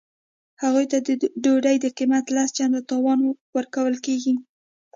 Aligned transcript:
هغوی 0.61 0.85
ته 0.91 0.97
د 1.07 1.09
ډوډۍ 1.43 1.75
د 1.81 1.85
قیمت 1.97 2.25
لس 2.35 2.49
چنده 2.57 2.79
زیات 2.79 2.87
تاوان 2.91 3.19
ورکول 3.57 3.95
کیږي 4.05 4.33